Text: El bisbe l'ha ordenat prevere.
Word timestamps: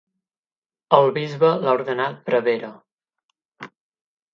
El 0.99 1.11
bisbe 1.19 1.53
l'ha 1.67 1.75
ordenat 1.83 2.21
prevere. 2.31 2.75